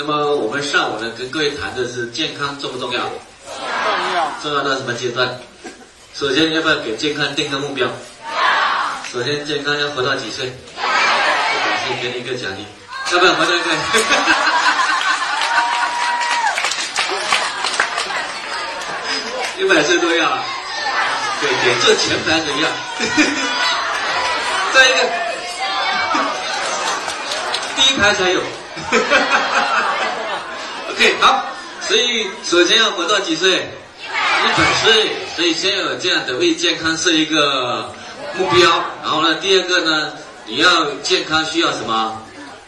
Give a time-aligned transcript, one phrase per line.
[0.00, 3.00] 那么我们上午呢，跟各位谈的是健康重不重要？
[3.02, 3.10] 重
[4.14, 4.30] 要。
[4.40, 5.28] 重要到什么阶段？
[6.14, 7.88] 首先要不要给健康定个目标？
[9.12, 10.52] 首先健康要活到几岁？
[10.76, 10.82] 要。
[11.88, 12.64] 先给你一个奖励，
[13.12, 13.64] 要不要活到一个？
[19.58, 20.38] 一百岁都要。
[21.40, 22.68] 对对，这前排的要？
[24.72, 24.98] 再一个，
[27.74, 28.40] 第一排才有。
[30.98, 31.46] OK， 好，
[31.80, 33.50] 所以首先要活到几岁？
[33.54, 35.12] 一百岁。
[35.36, 37.94] 所以先有这样的为健康设一个
[38.36, 40.12] 目标，然后呢，第二个呢，
[40.46, 42.20] 你要健康需要什么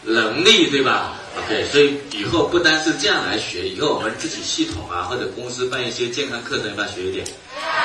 [0.04, 7.26] 能力，对吧？OK，所以以后不单是这样来学，以后我们自己系统啊，或者公司办一些健康课程，要不要学一点？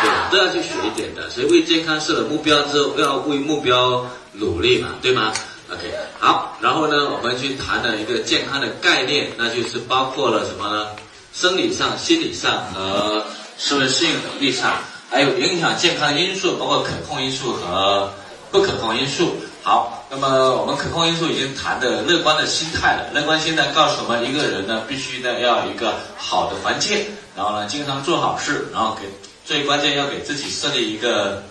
[0.04, 1.28] 对，都要去学一点的。
[1.32, 5.34] 所以为健康设了目标之后，要为目标努力嘛，对吗
[5.76, 10.88] ？OK，好，然后呢，我们去谈了一个健康的概念，那就是包括了什么呢？
[11.34, 13.26] 生理上、心理上和
[13.58, 14.74] 社会适应能力上，
[15.12, 18.10] 还有影响健康的因素，包括可控因素和
[18.52, 19.36] 不可控因素。
[19.62, 23.10] 好，那么我们可控因素已经谈的乐观的心态了。
[23.14, 29.10] 乐观心态告诉我们，一个人呢，必须呢要有一个好的环境，然后呢，经常做好事，然后给
[29.44, 31.44] 最关键要给自己设立一个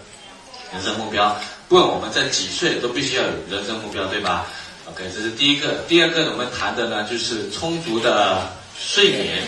[0.72, 1.36] 人生目标。
[1.68, 4.46] 不管我们在几岁，都必须要有人生目标，对吧
[4.86, 5.84] ？OK，这是第一个。
[5.88, 8.46] 第二个，我们谈的呢，就是充足的
[8.78, 9.42] 睡眠。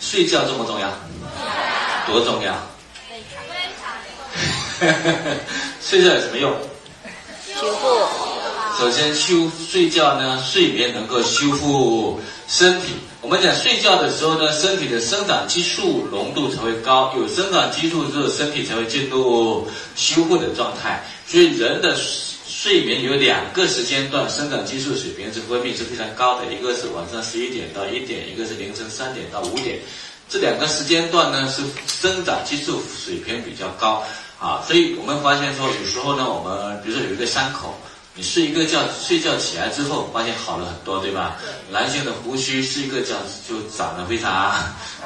[0.00, 0.90] 睡觉重不重要？
[2.06, 2.54] 多重要？
[5.80, 6.52] 睡觉有什么用？
[7.54, 7.86] 修复。
[8.82, 12.94] 首先修睡觉呢，睡眠能够修复身体。
[13.20, 21.00] 我们讲睡觉的时候呢，身体的生长激素浓度才会高，有生长激素之后，身体才会进入修复的状态。
[21.28, 21.96] 所以人的
[22.44, 29.78] 睡眠有两个时间段，生长激素水平是分泌是非常高的，一个是晚上十一点到一点，一个是凌晨三点到五点。
[30.28, 34.02] 这两个时间段呢是生长激素水平比较高
[34.40, 37.78] 啊，所以我们发现说有时候呢，我们比如说有一个伤口。
[38.14, 41.38] 你睡一个觉，睡觉起来之后，发现好了很多，对吧？
[41.70, 43.16] 男性的胡须睡一个觉
[43.48, 44.52] 就长得非常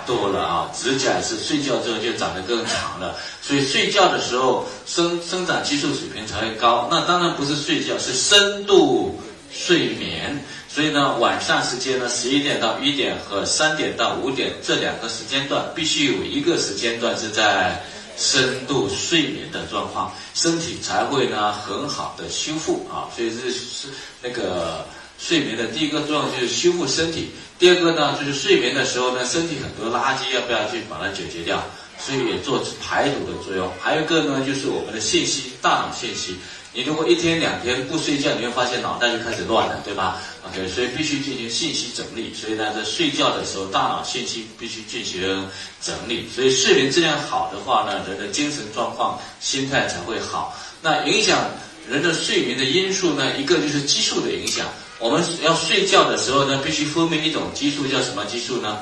[0.05, 3.15] 多了啊，指甲是睡觉之后就长得更长了。
[3.41, 6.89] 所以睡觉的时候生生长激素水平才会高。
[6.91, 9.21] 那当然不是睡觉，是深度
[9.53, 10.45] 睡眠。
[10.69, 17.81] 所以呢，晚上时间呢，十一点到一点和三点到五点这两个时间段，必须有一个时间段是在。
[18.17, 23.89] 深度睡眠的状况，身体才会呢很好的修复啊，所以这是
[24.23, 24.87] 那个
[25.19, 31.63] 睡眠的第一个作用就是修复身体，第二个呢就是睡眠的时候呢，身体很多垃圾要不要去把它解决掉，
[31.99, 33.71] 所以也做排毒的作用。
[33.81, 36.37] 还有一个呢就是我们的信息，大脑信息。
[36.77, 42.35] 你如果一天两天不睡觉，你会发现脑袋就开始乱了，对吧？OK，所以必须进行信息整理。
[42.35, 45.49] 所以呢，在睡觉的时候，大脑信息必须进行
[45.81, 46.29] 整理。
[46.29, 50.55] 所以睡眠质量好的话呢，人的精神状况、心态才会好。
[50.83, 51.49] 那影响
[51.89, 54.67] 人的睡眠的因素呢，一个就是激素的影响。
[54.99, 58.81] 我们要睡觉的时候呢，必须分泌一种激素，叫什么激素呢？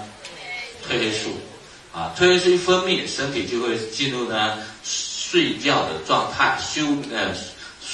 [0.90, 1.30] 褪黑素。
[1.92, 7.32] 啊，褪黑素一分泌，身体就会进入呢睡觉的状态，休呃。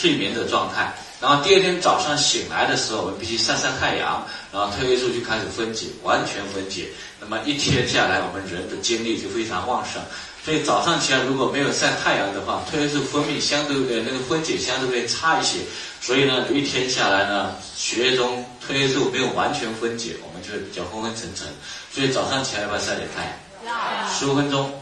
[0.00, 6.88] 睡眠的状态，然后第二天早上醒来的时候，我们必须晒晒太阳，然后褪黑素就开始分解，完全分解。
[7.21, 10.00] 那么一天下来，我们人的精力就非常旺盛。
[10.43, 15.59] 所以早上起来如果没有晒太阳的话，褪黑素分泌相对呃那个分解相对会差一些。
[16.00, 21.47] 所以呢，一天下来呢，血液中褪黑素没有完全分解，我们就会比较昏昏沉沉。
[21.93, 23.25] 所以早上起来要不要晒点太
[23.66, 24.09] 阳？
[24.19, 24.72] 十五分钟，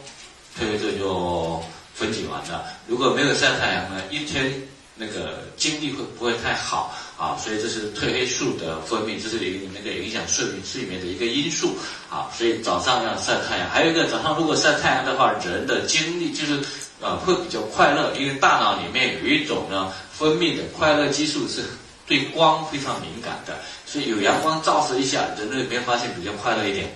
[0.56, 1.60] 褪黑素就
[1.92, 2.64] 分解完了。
[2.86, 4.52] 如果没有晒太阳呢，一天。
[4.98, 7.38] 那个精力会不会太好啊？
[7.38, 11.76] 所以这是褪黑素的分泌，这是一个那个影响睡眠睡眠的一个因素
[12.10, 12.28] 啊。
[12.36, 16.60] 所以早上要晒太阳，还有一个早上如果晒太阳的话，人的精力就是
[17.00, 21.62] 啊会比较快乐，因为大脑里面有一种呢分泌的快乐激素是
[22.06, 26.92] 对光非常敏感的，所以有阳光照射一下，人里面发现比较快乐一点，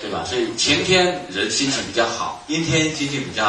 [0.00, 0.24] 对吧？
[0.24, 3.42] 所以晴天人心情比较好，阴天心情比较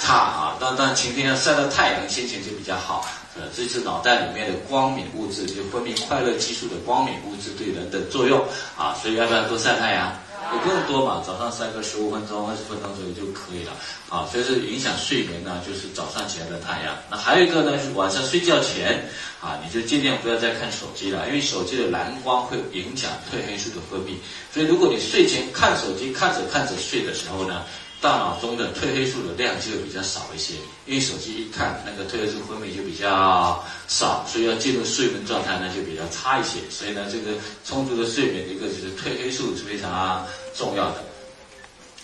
[0.00, 0.56] 差啊。
[0.60, 3.06] 但但晴天要晒到太阳，心情就比较好。
[3.36, 8.44] 呃这是脑袋里面的光敏物质，就分泌快乐激素的光敏物质对人的作用
[8.76, 10.12] 啊，所以要不要多晒太阳？
[10.52, 13.72] 也不用多嘛，早上晒个十五分钟、二十分钟左右就可以了
[14.08, 14.26] 啊。
[14.32, 16.96] 所以是影响睡眠呢，就是早上起来的太阳。
[17.10, 19.06] 那还有一个呢，是晚上睡觉前
[19.40, 24.14] 啊，你就尽量不要再看手机了，因为手机的蓝光会影响褪黑素的分泌。
[24.52, 27.64] 所以如果你睡前看手机，看着看着睡的时候呢，
[28.00, 30.54] 大脑中的褪黑素的量就会比较少一些，
[30.86, 36.60] 因为手机一看那个褪黑素分泌就比较少，所以要进入睡眠状态呢就比较差一些。
[36.70, 40.24] 所以呢，这个充足的睡眠，一个就是褪黑素是非常
[40.56, 41.04] 重要的。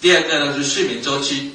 [0.01, 1.53] 第二个呢，是睡眠周期。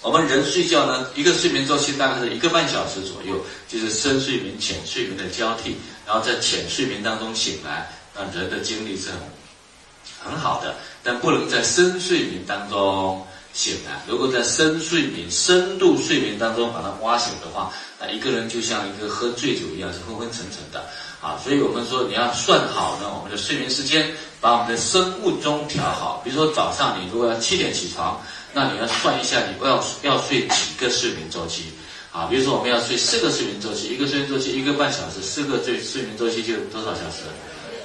[0.00, 5.76] 我们人睡觉呢，一个睡眠周期大概是一个半小时左右，就是深睡眠、浅睡眠的交替，
[6.06, 10.76] 然后在浅睡眠当中醒来，那人的精力是很很好的。
[11.02, 14.02] 但不能在深睡眠当中醒来。
[14.06, 20.84] 如果在深睡眠、深度睡眠当中把它挖醒的话，那一个人就像一个喝醉酒一样，是昏昏沉沉的
[21.20, 21.38] 啊。
[21.42, 24.10] 所以我们说，你要算好呢我们的睡眠时间，
[24.40, 26.22] 把我们的生物钟调好。
[26.24, 28.20] 比如说早上你如果要七点起床。
[28.54, 31.64] 那你要算一下，你要要睡几个睡眠周期
[32.10, 32.26] 啊？
[32.30, 37.28] 比如说我们要睡四个睡眠周期，一个睡眠周期一个半小时，四个睡睡眠周期就多少小时？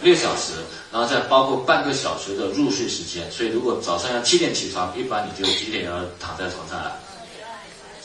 [0.03, 0.53] 六小时，
[0.91, 3.31] 然后再包括半个小时的入睡时间。
[3.31, 6.91] 所以如果早上要七点起床，一般你就几点要躺在床上了？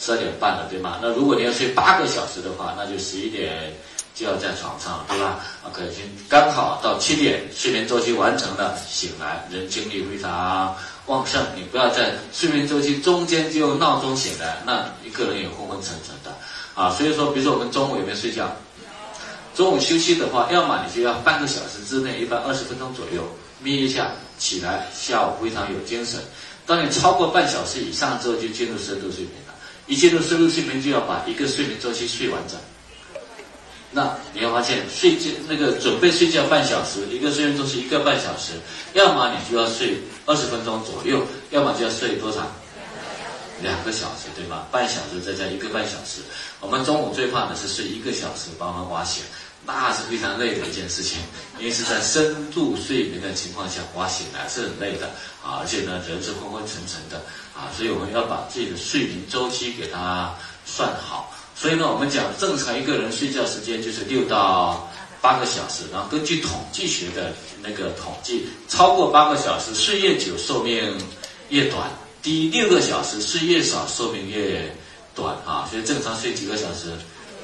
[0.01, 0.99] 十二点半了，对吗？
[1.03, 3.75] 那如果你要睡八个小时的话，那就十一点
[4.15, 5.91] 就要在床上，对吧？OK，
[6.29, 10.75] 刚好到七点，睡眠周期完成了，醒来，人精力非常。
[11.07, 16.31] 旺盛，你不要在睡眠周期中间就闹钟醒来，那一个人也昏昏沉沉的
[16.75, 16.91] 啊。
[16.91, 18.55] 所以说，比如说我们中午有没有睡觉？
[19.59, 23.29] 中午休息的话，要么你就要半个小时之内，一般二十分钟左右
[23.61, 26.21] 眯一下，起来下午非常有精神。
[26.65, 29.55] 当你超过半小时以上之后，就进入深度睡眠了。
[29.89, 32.57] 一进入深度睡眠，就要把一个睡眠周期睡完整。
[33.91, 38.53] 那你要发现，睡觉那个准备睡觉半小时，一个睡眠周期一个半小时，
[38.93, 42.47] 要么你就要睡二十分钟左右，要么就要睡多长？
[43.61, 44.69] 两个小时，对吧？
[44.71, 46.21] 半小时再加一个半小时。
[46.61, 49.25] 我们中午最怕的是睡一个小时，把我们挖醒，
[49.75, 51.19] 那是非常累的一件事情，
[51.59, 55.07] 因为是在深度睡眠的情况下挖醒来是很累的
[55.45, 57.23] 啊，而且呢人是昏昏沉沉的
[57.55, 60.35] 啊，所以我们要把自己的睡眠周期给它
[60.65, 61.35] 算好。
[61.55, 64.89] 所以呢，我们讲正常一个人睡觉时间就是六到
[65.21, 70.97] 八个小时，然后根据统计学的那个统计，超过八个小时睡越久寿命
[71.49, 71.91] 越短，
[72.23, 74.75] 低六个小时睡越少寿命越
[75.15, 75.69] 短啊。
[75.71, 76.93] 所以正常睡几个小时，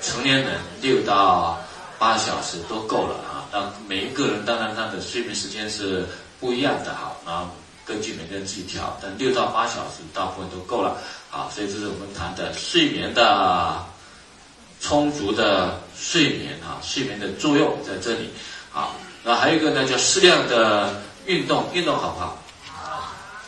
[0.00, 1.60] 成年人六到
[2.04, 3.48] 八小时都够了啊。
[3.50, 6.04] 那每一个人当然他的睡眠时间是
[6.38, 7.48] 不一样的哈，然后
[7.86, 10.98] 根据每个人自己调，但六到八小时大部分都够了
[11.30, 11.48] 啊。
[11.50, 13.82] 所以这是我们谈的睡眠的。
[14.80, 18.28] 充足的睡眠啊，睡眠的作用在这里
[18.70, 18.90] 啊。
[19.22, 22.36] 那还有一个呢，叫适量的运动，运动好不好？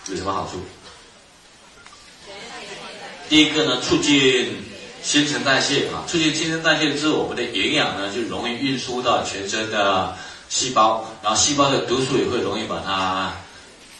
[0.08, 0.64] 有什么好处？
[3.28, 4.64] 第一个呢，促进
[5.06, 10.12] 新陈代谢啊，促进新陈代谢之后，我们的营养呢就容易运输到全身的
[10.48, 13.32] 细胞，然后细胞的毒素也会容易把它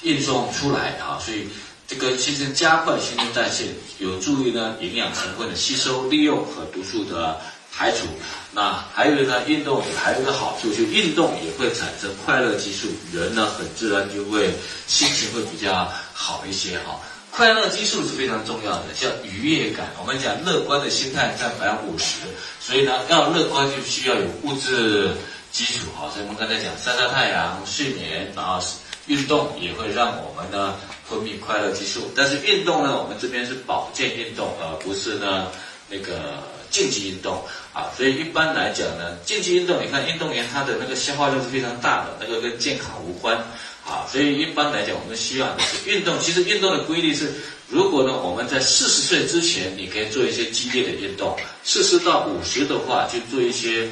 [0.03, 1.47] 运送出来啊，所以。
[1.89, 3.67] 这个其实加快新陈代谢，
[3.99, 7.41] 有助于呢营养成分的吸收、利用和毒素的
[7.73, 8.09] 排除。
[8.51, 14.53] 那还有呢，运动也还有一个好处，就运动也会产生快乐激素，人呢很自然就会
[14.89, 16.99] 心情会比较好一些哈。
[17.37, 19.89] 快乐激素是非常重要的，叫愉悦感。
[20.01, 22.21] 我们讲乐观的心态占百分之五十，
[22.59, 25.11] 所以呢要乐观就需要有物质
[25.53, 26.11] 基础哈。
[26.15, 28.59] 所以我们刚才讲晒晒太阳、睡眠，然后
[29.07, 30.75] 运动也会让我们呢。
[31.09, 35.47] 分泌快乐激素，但是运动呢，我们这边是保健运动，而不是呢
[35.89, 37.93] 那个竞技运动啊。
[37.97, 43.39] 所以一般来讲呢，竞技运动，你看运动员他的那个消耗量是非常大的，那个跟健康无关
[43.87, 44.05] 啊。
[44.11, 46.19] 所以一般来讲，我们希望的是运动。
[46.21, 47.33] 其实运动的规律是，
[47.69, 53.89] 如果呢我们在四十岁之前，你可以做一些激烈的运动；四十到五十的话，就做一些，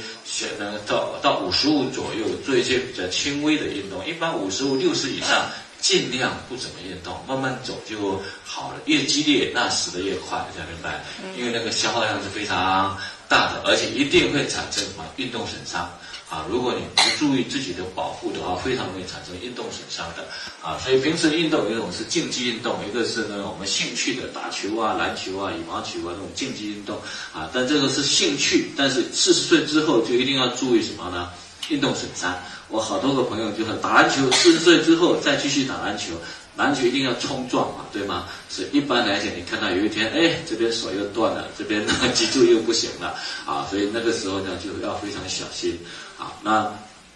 [0.58, 4.04] 呃，到到五十五左右做一些比较轻微的运动。
[4.06, 5.46] 一般五十五六十以上。
[5.84, 8.80] 尽量不怎么运动，慢慢走就好了。
[8.86, 11.04] 越激烈，那死的越快，大家明白？
[11.36, 12.96] 因为那个消耗量是非常
[13.28, 15.92] 大的，而且一定会产生什么运动损伤
[16.30, 16.46] 啊！
[16.50, 20.26] 如果你不注意自己的保护的话，非常容易产生运动损伤的
[20.62, 20.78] 啊！
[20.82, 26.96] 所以平时运动有一种是竞技运动，一个是呢我们兴趣的打球啊、篮球啊、羽毛球啊这种竞技运动
[27.32, 27.48] 啊。
[27.52, 31.30] 但这个是兴趣，但是四十岁之后就一定要注意什么呢？
[31.68, 32.34] 运动损伤。
[32.68, 36.14] 我好多个朋友就是打篮球，四十岁之后再继续打篮球，
[36.56, 38.26] 篮球一定要冲撞嘛，对吗？
[38.50, 43.14] 所以一般来讲，你看到有一天，哎，这边手又断了，这边呢 脊柱又不行了，
[43.46, 45.78] 啊，所以那个时候呢就要非常小心，
[46.18, 46.70] 啊，那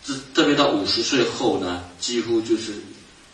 [0.06, 2.72] 这特别到五十岁后呢，几乎就是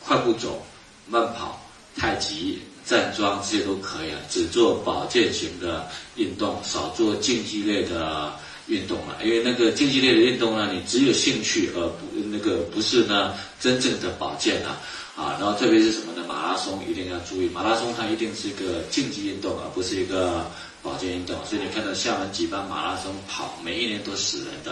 [0.01, 0.65] 快步走、
[1.07, 1.61] 慢跑、
[1.95, 5.87] 太极、站桩这些都可以了，只做保健型的
[6.17, 8.33] 运动，少做竞技类的。
[8.67, 14.81] 运动了，因为那个竞技类的运动呢，你只有兴趣而不那个不是呢真正的保健啊
[15.15, 16.25] 啊，然后特别是什么呢？
[16.27, 20.49] 马马拉松一定要注意，马拉松它一定是一个竞技运动，而不是一个
[20.85, 21.35] 保健运动。
[21.45, 24.71] 所以你看到厦门举办马拉松跑，每一年都死人的，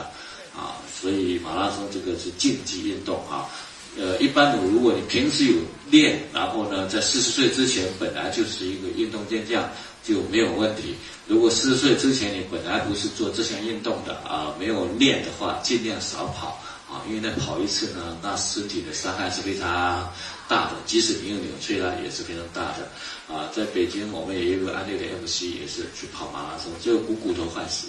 [0.56, 3.50] 啊，所以马拉松这个是竞技运动啊。
[3.98, 5.56] 呃，一般的，如果你平时有
[5.90, 9.68] 练，然后呢，在四十岁之前本来就是一个运动健将，
[10.04, 10.94] 就没有问题。
[11.26, 16.62] 如果四十岁之前你本来不是做这项运动的啊，没有练的话，尽量少跑
[16.92, 20.12] 啊，因为那跑一次呢，那身体的伤害是非常
[20.46, 23.34] 大的，即使你有扭曲了，也是非常大的。
[23.34, 27.88] 啊，在北京我们也有个案例的 MC 也是去跑马拉松，就股骨头坏死，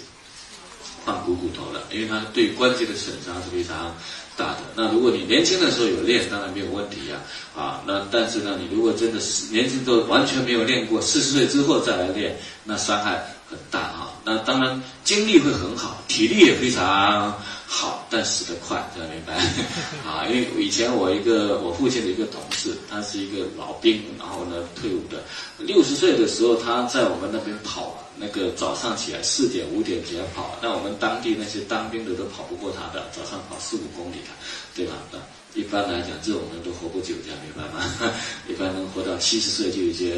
[1.04, 3.94] 换股骨头了，因为它对关节的损伤是非常。
[4.36, 7.20] 大的那如果你年轻的时候有练，当然没有问题呀，
[7.56, 14.10] 啊，那但是呢，你如果真的是年轻都完全没有练过，四十岁之后再来练，那伤害很大啊。
[14.24, 17.40] 那当然精力会很好，体力也非常
[17.76, 19.34] 好，但死得快，这样明白？
[20.06, 25.24] 啊，因为以前我一个我父亲的一个同事，他是一个老兵，然后呢退伍的，
[25.58, 27.98] 六十岁的时候他在我们那边跑。
[28.16, 34.30] 那个早上起来四点五点起来跑，那我们当地那些当兵的都跑不过他的，早上跑四五公里的，
[34.72, 34.92] 对吧？
[35.10, 35.18] 那
[35.60, 37.82] 一般来讲，这种人都活不久，这样明白吗？
[38.48, 40.14] 一般能活到七十岁就已经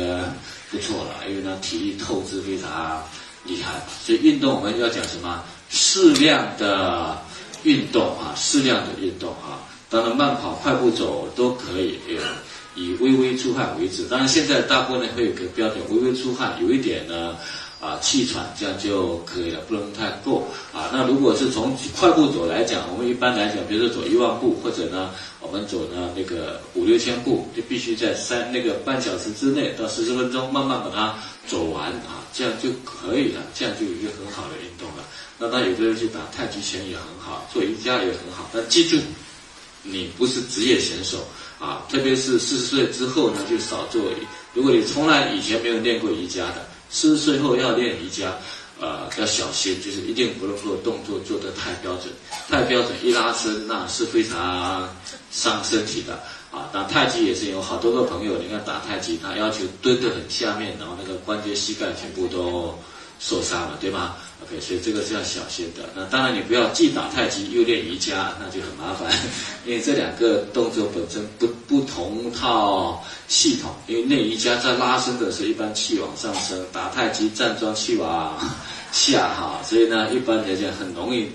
[0.71, 3.03] 不错了，因为呢体力透支非常
[3.45, 3.81] 厉害。
[4.05, 5.43] 所以运动我们要讲什么？
[5.71, 7.17] 适量的
[7.67, 11.99] 运动啊，适量的运动啊，当然慢跑、快步走都可以，
[12.77, 14.05] 以微微出汗为止。
[14.05, 17.37] 当然现在大部分会有个标准，微微出汗，有一点呢。
[17.79, 20.89] 啊，气喘这样就可以了，不能太过啊。
[20.91, 25.11] 那如果是从快步走来讲，我们一般来讲，比如说走一万步，或者呢，
[25.43, 31.15] 我们走呢那个五六千步，就必须在三那个半小时之内到四十分钟，慢慢把它
[31.47, 35.05] 走完啊，这样就可以了，这样就有一个很好的运动了。
[35.39, 38.97] 那当然，有的人去打太极拳也很好，做瑜伽也很好，但记住，
[39.83, 41.27] 你不是职业选手
[41.59, 44.03] 啊，特别是四十岁之后呢，就少做。
[44.55, 46.67] 如果你从来以前没有练过瑜伽的。
[46.89, 48.33] 四十岁后要练瑜伽，
[48.81, 52.05] 呃，要小心，就是一定不能够动作做得太标准，
[52.49, 54.89] 太标准一拉伸那是非常
[55.33, 56.15] 伤身体的
[56.53, 56.71] 啊。
[56.73, 62.79] 打太极也是有好多个朋友，你看打太极，他要求蹲得很下面，然后那个关节、膝盖全部都
[63.19, 65.83] 受伤了，对吗？OK，所以这个是要小心的。
[65.95, 69.11] 那当然，你不要既打太极又练瑜伽，那就很麻烦，
[69.65, 73.71] 因为这两个动作本身不不同套系统。
[73.87, 78.39] 因为练瑜伽在拉伸的时候，一般气往上升；打太极站桩气往
[78.93, 81.29] 下哈，所以呢，一般来讲很容易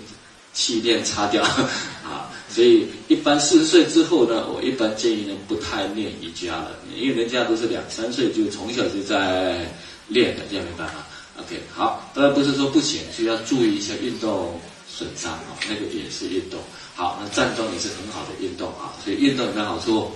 [0.53, 1.43] 气垫擦掉
[2.05, 2.29] 啊。
[2.53, 9.65] 所以一般四十岁之后呢，我一般建议呢不太练瑜伽了，因为人家都是两三岁就从小就在
[10.09, 11.05] 练的，这样明白吗
[11.41, 16.59] ？OK，好，当然不是说不行，需要注意一下运动损伤啊，那个也是运动。
[16.95, 20.11] 好，那站桩也是很好的运动啊，所以运动有没有好处？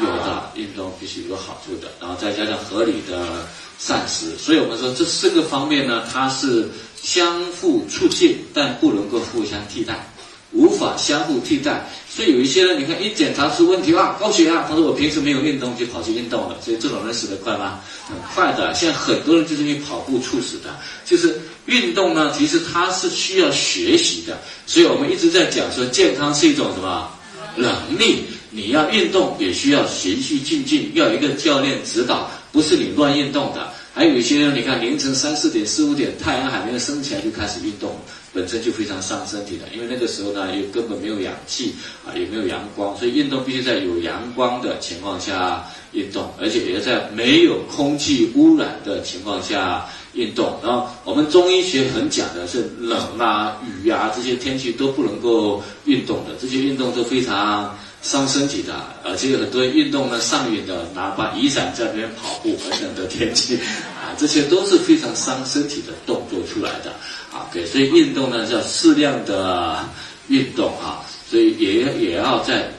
[0.00, 3.46] 有的，运动必须有好处的，然后再加上合理的
[3.78, 6.68] 膳食，所以我们说这四个方面呢，它是
[7.02, 10.12] 相互促进，但不能够互相替代。
[10.52, 17.80] 无法相互替代，所以有一些人，你看一检查出问题啊，高血压，他说我平时没有运动就跑去运动了，所以这种人死得快吗？
[18.08, 18.72] 很快的。
[18.74, 20.74] 现在很多人就是因为跑步猝死的，
[21.04, 27.10] 就是运动呢，其实它是需要学习的，所以我们一直在讲说，健康是一种什么
[27.54, 28.24] 能力？
[28.50, 33.70] 你要运动也需要循序渐进，要有一个教练指导，不是你乱运动的。
[33.98, 37.96] 还有一些人，你看凌晨三四点、四五点，太阳还没有升起来就开始运动。
[38.32, 41.74] 本身就非常伤身体的，因为那个时候呢，又根本没有氧气
[42.06, 50.60] 啊，也没有阳光，所以运动必须在有阳光的情况下运动，而且也要在没有空气污染的情况下运动。
[50.62, 58.74] 然后我们中医学很讲的是冷啊、雨啊这些天气都不能够运动的，这些运动都非常伤身体的。
[59.04, 63.56] 而且有很多运动呢上瘾的，拿把雨伞在那边跑步，很冷的天气
[64.00, 66.92] 啊，这些都是非常伤身体的动作出来的。
[67.32, 69.84] 啊，对，所以运动呢叫适量的
[70.28, 72.70] 运动啊，所以也也要在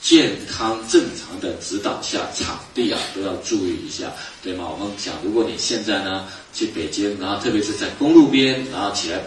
[0.00, 4.12] 健康正常的指导下，场地啊都要注意一下，
[4.42, 4.68] 对吗？
[4.70, 9.20] 我们讲，如果你现在呢去北京，然后特别是在公路边，然后起来。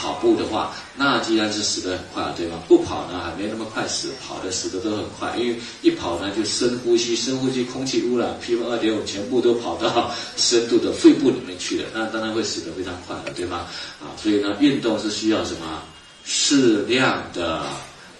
[0.00, 2.62] 跑步的话，那既然是死得很快，对吗？
[2.68, 13.66] 不跑呢，还没那么快死，跑的死的都很快，因为一跑呢就深呼吸，深呼吸空气污染，PM 二点五全部都跑到深度的肺部里面去了，那当然会死得非常快了，对吗？
[14.00, 15.82] 啊，所以呢，运动是需要什么？
[16.24, 17.64] 适量的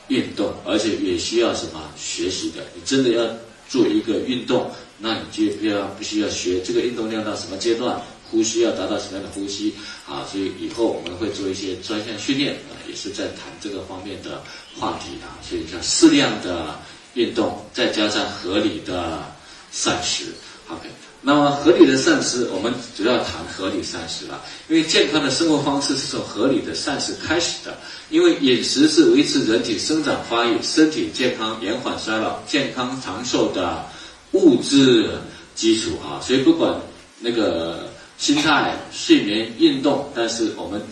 [0.09, 1.81] 运动，而且也需要什么？
[1.97, 2.63] 学习的。
[2.75, 3.23] 你真的要
[3.69, 8.01] 做一个运动，那你就要必须要学这个运动量到什么阶段。
[8.31, 9.75] 呼吸要达到什么样的呼吸
[10.07, 10.27] 啊？
[10.31, 14.43] 所以以后我们会做一些专项训练啊，也是在谈这个方面的
[14.79, 15.37] 话题啊。
[15.43, 16.79] 所以叫适量的
[17.15, 19.25] 运动，再加上合理的
[19.73, 20.27] 膳食。
[20.71, 20.87] OK，
[21.23, 27.79] 那么合理的膳食，我们主要谈合理膳食了，因为健康的生活方式是从合理的膳食开始的。
[28.11, 33.85] 因为饮食是维持人体生长发育、身体健康、延缓衰老、健康长寿的
[34.33, 35.11] 物质
[35.55, 36.21] 基础啊。
[36.23, 36.79] 所以不管
[37.19, 37.88] 那个
[38.19, 40.83] 心态、睡眠、运动，但是我们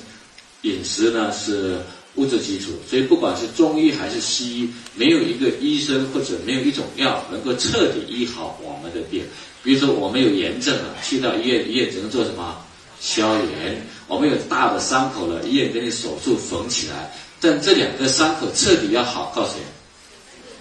[0.62, 1.78] 饮食呢是。
[2.16, 9.22] 物质基础，所以不管是中医还是西医，没有一个医生或者没有一种药能够彻底医好我们的病。
[9.62, 12.56] 比如说，我们有炎症了，去到医院，医院只能做什么？
[12.98, 13.86] 消炎。
[14.08, 17.14] 我们有大的伤口了，医院给你手术缝起来。
[17.38, 19.64] 但这两个伤口彻底要好，告诉你？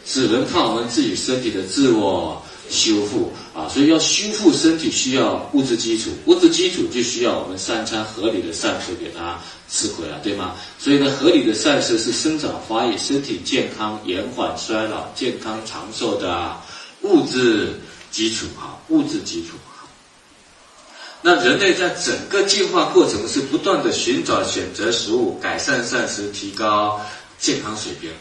[0.05, 3.67] 只能靠我们自己身体的自我修复啊！
[3.69, 6.09] 所以要修复身体，需要物质基础。
[6.25, 9.39] 物质基础就需要我们三餐合理的膳食给它。
[9.67, 10.53] 吃亏了，对吗？
[10.77, 16.55] 所以呢，合理的膳食是生长发育、身体健康、延缓衰老、健康长寿的
[17.01, 17.73] 物质
[18.11, 19.55] 基础啊，物质基础。
[21.23, 27.01] 那人类在整个进化过程是不断的寻找、选择食物，改善膳食，提高
[27.39, 28.11] 健康水平。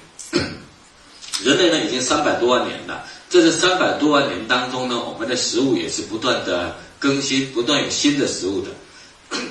[1.43, 9.39] 人类呢，已经三百多万年了，在这三百多万年当中呢，我们的食物也是不断的更新，不断有新的食物的。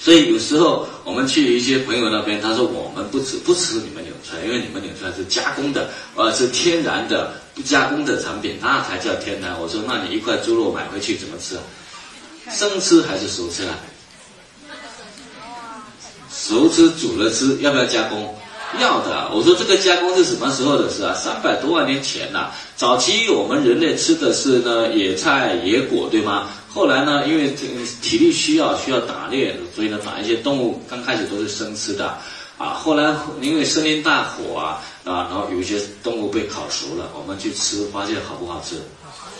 [0.00, 9.60] 所以有时候我们去一些朋友那边，他说我们不吃不吃你们纽串，因为你们纽串是加工的，呃是天然的不加工的产品，那才叫天然。
[9.60, 11.58] 我说那你一块猪肉买回去怎么吃？
[12.50, 13.78] 生吃还是熟吃啊？
[16.32, 18.37] 熟吃煮了吃，要不要加工？
[18.80, 19.30] 要的。
[19.32, 21.14] 我说这个加工是什么时候的事啊？
[21.14, 26.48] 三百多万年前呐，早期我们人类吃的是呢野菜野果，对吗？
[26.68, 27.66] 后来呢，因为这
[28.02, 32.14] 体力需要，需要打猎，所以呢，把一些动物刚开始都是生吃的，
[32.58, 38.76] 啊，后来因为森林大火啊，啊，然后有一些动物被烤熟了，我们去吃，发现好不好吃？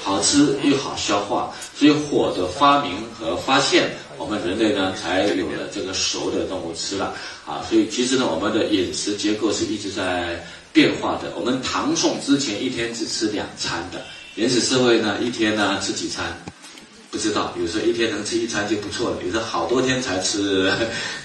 [0.03, 7.15] 好吃又好消化，所以火的发明和发现，我们人类呢才有了这个熟的动物吃了，
[7.47, 11.33] 啊，所以其实呢，我们的饮食结构是一直在变化的。
[11.37, 16.37] 我们唐宋之前一天只吃两餐的，原始社会呢一天呢吃几餐？
[17.11, 20.71] 不知道，有时候一天能吃一餐就不错了，有时候好多天才吃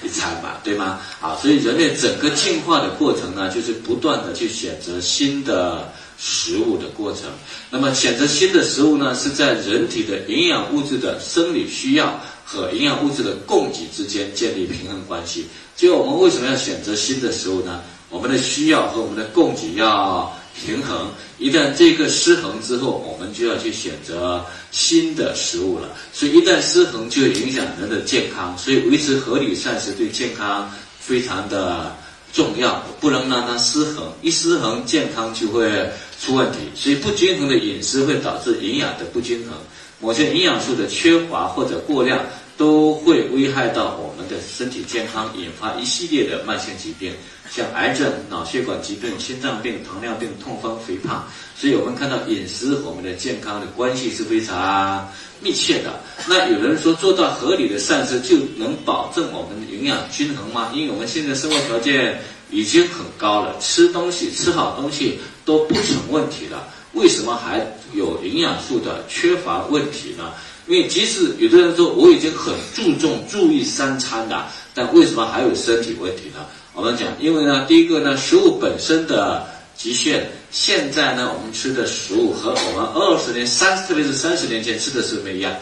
[0.02, 1.02] 一餐吧，对吗？
[1.20, 7.24] 啊，所以人类整个进化的过程呢，就是不断的去选择新的食物的过程。
[7.70, 15.48] 那么选择新的食物呢，是在人体的营养物质的生理需要和营养物质的供给之间建立平衡关系。
[15.76, 17.82] 就我们为什么要选择新的食物呢？
[18.10, 20.32] 我们的需要和我们的供给要。
[20.64, 25.90] 平衡，一旦这个失衡之后，我们就要去选择新的食物了。
[26.14, 28.56] 所以一旦失衡，就影响人的健康。
[28.56, 31.96] 所以维持合理膳食对健康非常的
[32.32, 34.14] 重要，不能让它失衡。
[34.22, 35.90] 一失衡，健康就会
[36.22, 36.60] 出问题。
[36.76, 39.58] 所以不均衡的饮食会导致营养的不均衡，
[40.04, 42.20] 某些营养素的缺乏或者过量。
[42.56, 47.12] 都会危害到我们的身体健康，引发一系列的慢性疾病，
[47.50, 51.26] 像癌症、脑血管疾病、心脏病、糖尿病、痛风、肥胖。
[51.58, 55.10] 所以我们看到饮食和我们的健康的关系是非常
[55.42, 56.00] 密切的。
[56.28, 60.70] 那有人说做到合理的膳食就能保证我们的营养均衡吗？
[60.76, 70.32] 因为我们现在生活条件已经很高了，吃东西吃好东西都不成问题了，为什么还有营养素的缺乏问题呢？
[70.66, 76.46] 因为即使有的人说我已经很注重注意三餐了，但为什么还有身体问题呢？
[76.74, 85.54] 我们讲，因为呢，第一个呢，食物本身的极限，现在呢，我们吃的食物和我们二十年、三特别是三十年前吃的是不一样。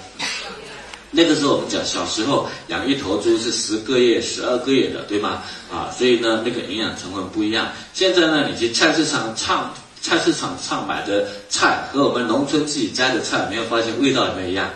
[1.10, 5.42] 那个时候我们讲，小时候养一头猪是十个月、十二个月的，对吗？
[5.72, 7.70] 啊，所以呢，那个营养成分不一样。
[7.94, 14.70] 现在呢，你去菜市场唱菜市场上买的菜和我们农村自己摘的菜，没有发现味道有没有一样？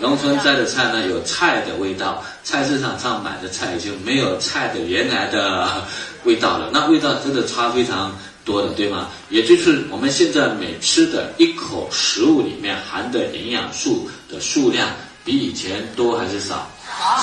[0.00, 5.84] 农村摘的菜呢，有菜的味道；菜市场上买的菜就没有菜的原来的
[6.24, 6.70] 味道了。
[6.72, 8.12] 那味道真的差非常
[8.44, 9.08] 多的，对吗？
[9.30, 14.88] 也就是我们现在每吃的一口食物里面含的营养素的数量，
[15.24, 16.68] 比以前多还是少？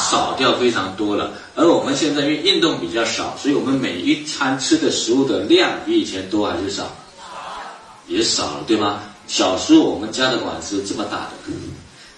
[0.09, 1.31] 少掉非常多了。
[1.55, 6.95] 而我们现在因为运动比较少，所以我们每一餐吃的食物的量比以前多还是少？
[8.11, 9.01] 也少了，对吗？
[9.27, 11.31] 小时候我们家的碗是这么大的。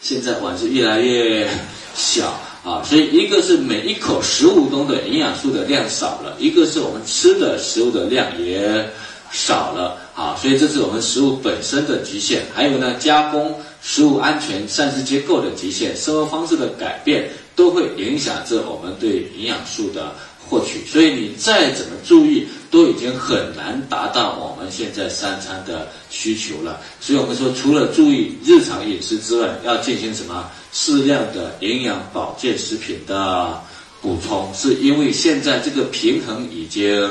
[0.01, 1.47] 现在碗是越来越
[1.95, 8.89] 小啊，所以一个是每一口食物中的营养素的量少了，一个是我们吃的食物的量也
[9.31, 12.43] 少了啊，所以这是我们食物本身的局限。
[12.53, 20.13] 还有呢，加工食物安全、膳食结构的极限，生活方式的改变都会影响着我们对营养素的
[20.49, 20.83] 获取。
[20.85, 26.81] 所以你再怎么注意，都已经很难达到我们现在三餐的需求了。
[26.99, 33.61] 所以我们说，除了注意日常饮食之外，要进行什么适量的营养保健食品的
[34.01, 37.07] 补充，是因为现在这个平衡已经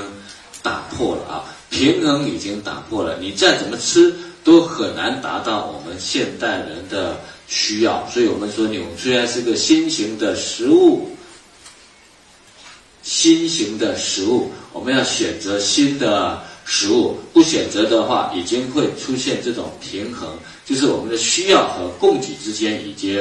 [0.65, 8.05] 打破了啊，平衡已经打破了，你再怎么吃都很难达到我们现代人的需要。
[8.13, 11.09] 所以我们说，纽崔莱是个新型的食物。
[13.05, 20.31] 新型的食物，我们要选择新的食物，不选择的话，已经会出现这种平衡，
[20.65, 23.19] 就是我们的需要和供给之间已经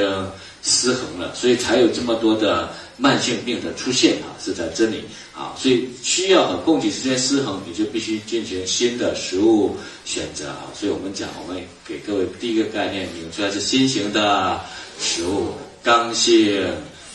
[0.63, 5.03] 失衡了，所以才有这么多的慢性病的出现啊，是在这里
[5.35, 14.59] 啊，所以需要和供给之间失衡，你就必须进行新的食物选择啊，所以我们讲，我们给各位第一个概念，引出来是新型的
[14.99, 15.49] 食物，
[15.83, 16.63] 刚性。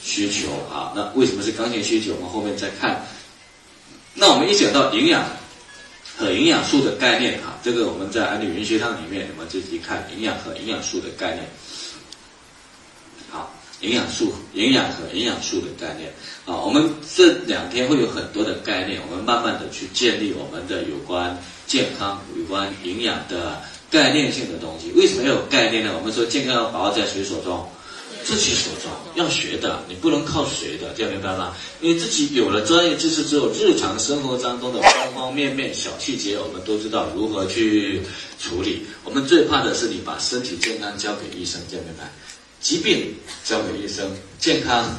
[0.08, 2.14] 需求啊，那为什么是刚性需求？
[2.14, 3.04] 我们后面再看。
[4.18, 5.22] 那我们一讲到营养
[6.16, 11.46] 和营养素的概念啊，这个我们在安利云学堂里面，我们就一看营养和营养素的概念。
[13.30, 16.10] 好，营养素、营养和营养素的概念
[16.46, 24.90] 啊，我们这两天会有很多的概念，我们慢慢的去建立我们的有关健康、有关营养的概念性的东西。
[24.92, 25.92] 为什么要有概念呢？
[25.94, 27.68] 我们说健康要把握在谁手中？
[28.26, 31.54] 自己手中要学的，你不能靠学的，这样明白吗？
[31.80, 38.02] 因为自己有了专业知识之后，日常生活当中的方方面面、小细节，我们都知道如何去
[38.42, 38.84] 处理。
[39.04, 42.10] 我们最怕的是你把身体健康交给医生，这样明白？
[42.60, 44.10] 疾病交给医生，
[44.40, 44.98] 健康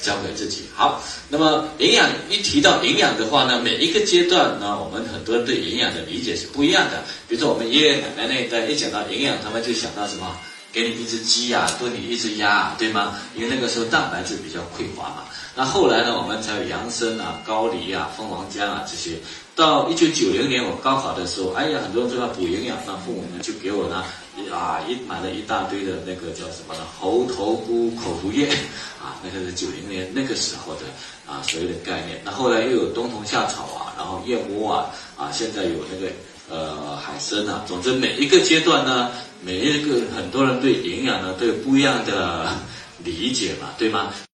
[0.00, 0.62] 交给自己。
[0.74, 7.04] 好，那么营养一提到营养的话呢，每一个阶段呢，我们很多人对营养的理解是不一样的。
[7.28, 10.34] 比如说我们爷爷奶奶那一代，一讲到营养，他们就想到什么？
[10.74, 13.16] 给你一只鸡呀，炖你一只鸭，对吗？
[13.36, 15.22] 因为那个时候蛋白质比较匮乏嘛。
[15.54, 19.16] 那后来呢，我们才有养生啊、高丽啊、蜂王浆啊这些。
[19.54, 24.04] 到一九九零年我高考的时候，哎呀，很多人说要补营养，那父母呢就给我呢
[24.52, 26.80] 啊一买了一大堆的那个叫什么呢？
[26.98, 28.48] 猴头菇口服液
[29.00, 30.80] 啊，那个是九零年那个时候的
[31.24, 32.20] 啊所谓的概念。
[32.24, 36.12] 那后来又有冬虫夏草啊，然后燕窝啊啊，现在有那个。
[36.48, 39.10] 呃，海参啊，总之每一个阶段呢，
[39.42, 42.56] 每一个很多人对营养呢都有不一样的
[43.02, 44.14] 理解嘛，对吗？